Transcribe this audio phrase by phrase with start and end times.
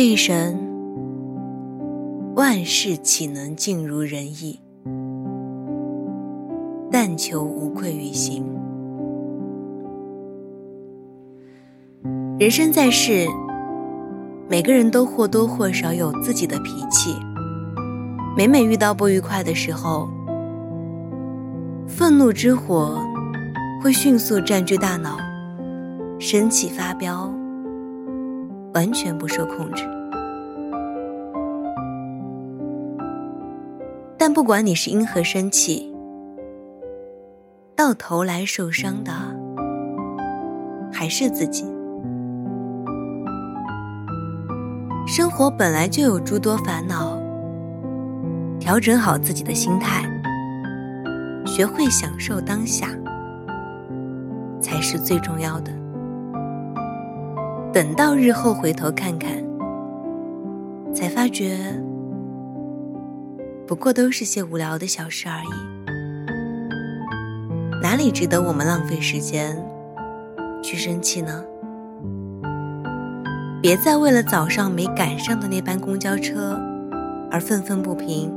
[0.00, 0.58] 这一生，
[2.34, 4.58] 万事岂能尽如人意？
[6.90, 8.42] 但求无愧于心。
[12.38, 13.26] 人生在世，
[14.48, 17.14] 每个人都或多或少有自己的脾气。
[18.34, 20.08] 每每遇到不愉快的时候，
[21.86, 22.98] 愤怒之火
[23.82, 25.18] 会迅速占据大脑，
[26.18, 27.30] 生气发飙，
[28.74, 29.84] 完全不受控制。
[34.16, 35.90] 但不管你是因何生气，
[37.74, 39.12] 到头来受伤的
[40.92, 41.64] 还是自己。
[45.06, 47.18] 生活本来就有诸多烦恼，
[48.60, 50.04] 调整好自己的心态，
[51.46, 52.88] 学会享受当下，
[54.60, 55.72] 才是最重要的。
[57.72, 59.30] 等到日后回头看看，
[60.92, 61.56] 才发觉，
[63.64, 65.50] 不过都是些无聊的小事而已，
[67.80, 69.56] 哪里值得我们浪费时间
[70.60, 71.44] 去生气呢？
[73.62, 76.58] 别再为了早上没赶上的那班公交车
[77.30, 78.32] 而愤愤不平，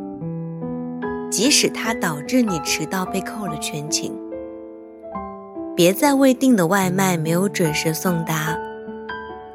[1.31, 4.11] 即使它导致你迟到被扣了全勤；
[5.75, 8.52] 别再为订的外卖没有准时送达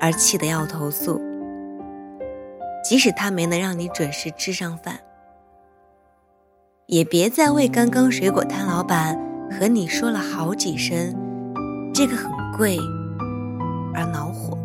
[0.01, 1.21] 而气得要投诉，
[2.85, 4.95] 即使他没能让你准时吃上饭；
[6.87, 9.19] 也别再为刚刚水果摊老板
[9.51, 11.15] 和你说了好几声
[11.93, 12.79] “这个很贵”
[13.95, 14.57] 而恼火。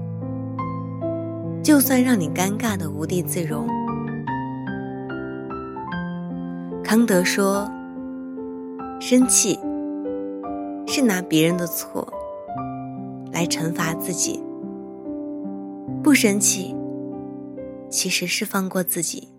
[1.63, 3.65] 就算让你尴尬的无地自容，
[6.83, 7.71] 康德说
[8.99, 9.57] ：“生气
[10.85, 12.05] 是拿别人的错
[13.31, 14.42] 来惩罚自己，
[16.03, 16.75] 不生气
[17.89, 19.29] 其实是放过自己，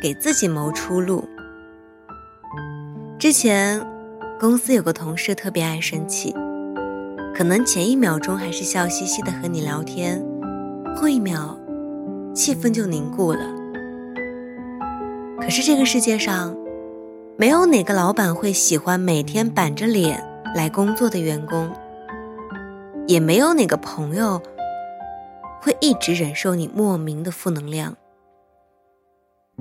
[0.00, 1.24] 给自己谋出路。”
[3.18, 3.84] 之前
[4.38, 6.32] 公司有个同事特别爱生气，
[7.34, 10.24] 可能前一秒钟还是笑嘻嘻的和你聊天。
[10.94, 11.58] 后一秒，
[12.32, 13.40] 气氛就凝固了。
[15.40, 16.56] 可是这个世界上，
[17.36, 20.22] 没有哪个老板会喜欢每天板着脸
[20.54, 21.68] 来工作的员工，
[23.08, 24.40] 也没有哪个朋友
[25.64, 27.96] 会一直忍受你莫名的负能量，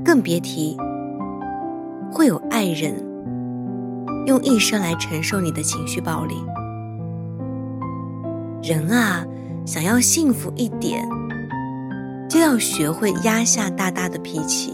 [0.04, 0.76] 更别提
[2.12, 2.94] 会有爱人
[4.28, 6.36] 用一生来承受你的情绪暴力。
[8.62, 9.26] 人啊，
[9.66, 11.08] 想要幸福一点。
[12.30, 14.74] 就要学会压下大大的脾气。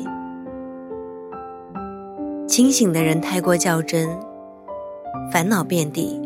[2.47, 4.09] 清醒的人太过较真，
[5.29, 6.21] 烦恼遍地，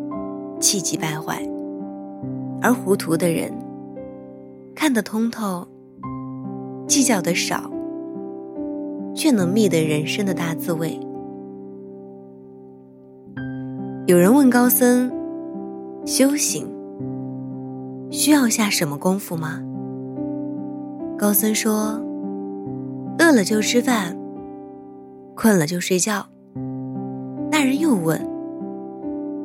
[0.60, 1.38] 气急败坏；
[2.62, 3.52] 而糊涂的人
[4.76, 5.68] 看得通透，
[6.88, 7.72] 计较的少，
[9.16, 11.00] 却能觅得人生的大滋味。
[14.06, 15.12] 有人问高僧
[16.06, 16.68] ：“修行
[18.12, 19.62] 需要下什么功夫吗？”
[21.18, 22.02] 高僧说
[23.20, 24.18] ：“饿了就吃饭，
[25.36, 26.26] 困了就睡觉。”
[27.50, 28.20] 那人又问：“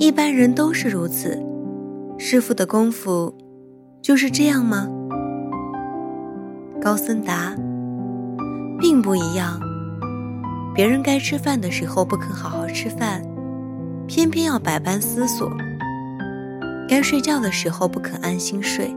[0.00, 1.40] 一般人都是如此，
[2.18, 3.32] 师傅的功夫
[4.02, 4.88] 就是这样吗？”
[6.88, 7.54] 高森达
[8.80, 9.60] ：“并不一样。
[10.74, 13.22] 别人该吃饭的时候不肯好好吃饭，
[14.06, 15.50] 偏偏要百般思索；
[16.88, 18.90] 该睡觉的时候不肯安心睡，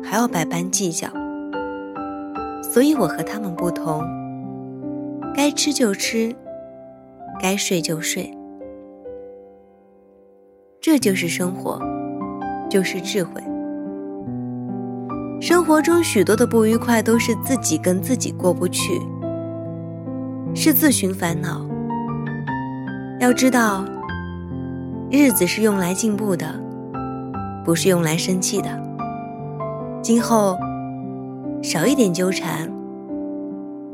[0.00, 1.08] 还要百般计较。”
[2.62, 4.00] 所以我和他们不同，
[5.34, 6.32] 该吃就吃，
[7.42, 8.32] 该睡就睡，
[10.80, 11.82] 这就是生活，
[12.70, 13.42] 就是智慧。
[15.40, 19.00] 生活中许多的不愉快都是自己跟自己过不去，
[20.54, 21.66] 是自寻烦恼。
[23.20, 23.84] 要知道，
[25.10, 26.46] 日子是用来进步的，
[27.64, 28.68] 不是用来生气的。
[30.02, 30.56] 今后。
[31.62, 32.70] 少一点纠缠，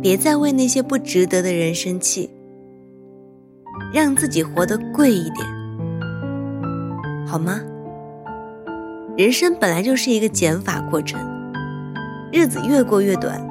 [0.02, 2.28] 别再为那些不值得的人生气，
[3.94, 5.46] 让自己活得贵一点，
[7.26, 7.60] 好吗？
[9.16, 11.20] 人生本来就是一个减法过程，
[12.32, 13.46] 日子越过越短，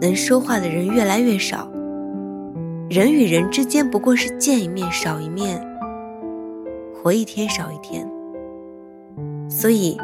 [0.00, 1.70] 能说话的人越来越少，
[2.88, 5.62] 人与人之间不过是见一面少一面，
[6.94, 8.08] 活一天少一天，
[9.48, 9.98] 所以。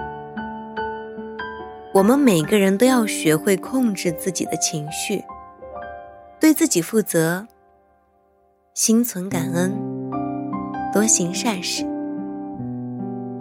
[1.94, 5.24] 我们每个人都要学会控制自己的情绪，
[6.38, 7.46] 对自己负责，
[8.74, 9.72] 心存感恩，
[10.92, 11.86] 多行善事。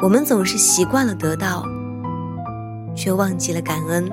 [0.01, 1.63] 我们总是习惯了得到，
[2.95, 4.09] 却忘记了感恩，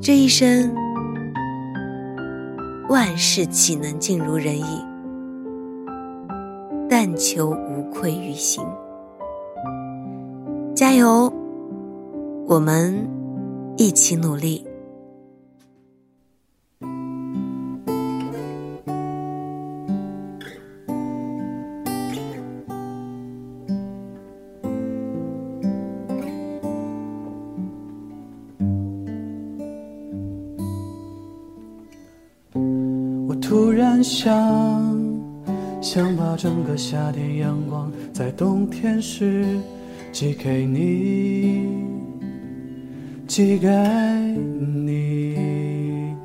[0.00, 0.74] 这一生，
[2.88, 4.84] 万事岂能尽如人意？
[6.90, 8.62] 但求无愧于心。
[10.74, 11.32] 加油，
[12.46, 13.08] 我们
[13.76, 14.66] 一起努力。
[33.54, 34.34] 突然想，
[35.80, 39.46] 想把整个夏天阳光在冬天时
[40.10, 41.68] 寄给你，
[43.28, 43.68] 寄给
[44.84, 46.16] 你，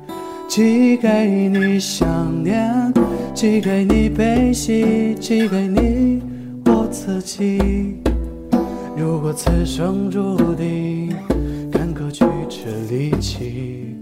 [0.48, 2.92] 寄给你想念，
[3.32, 6.20] 寄给你悲喜，寄给你
[6.66, 7.60] 我自己。
[8.96, 11.14] 如果此生注定
[11.70, 13.94] 坎坷曲折离奇。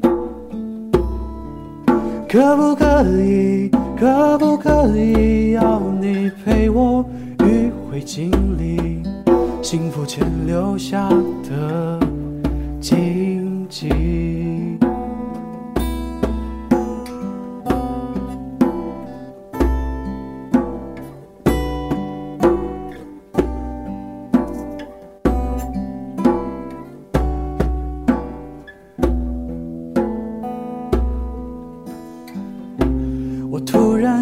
[2.30, 7.02] 可不可以，可不可以，要你陪我
[7.38, 9.02] 迂回经历
[9.62, 11.08] 幸福前留下
[11.48, 11.98] 的
[12.80, 14.47] 荆棘？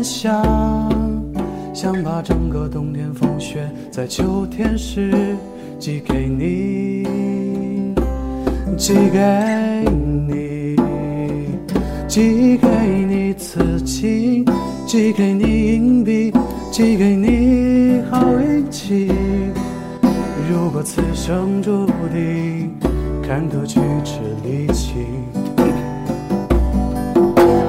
[0.02, 0.42] 想
[1.74, 5.36] 想把整个冬天风雪在秋天时
[5.78, 7.04] 寄给你，
[8.76, 9.20] 寄给
[10.28, 10.76] 你，
[12.08, 12.68] 寄给
[13.08, 14.44] 你此情，
[14.86, 16.32] 寄给你硬币，
[16.70, 19.10] 寄给你好运气。
[20.50, 22.70] 如果此生注定
[23.22, 24.12] 看得曲折
[24.44, 24.94] 离奇，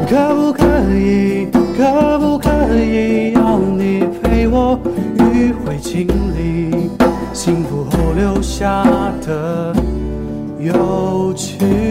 [0.07, 0.63] 可不可
[0.95, 1.56] 以？
[5.97, 6.91] 经历
[7.33, 8.83] 幸福后留下
[9.25, 9.73] 的
[10.59, 11.86] 有趣？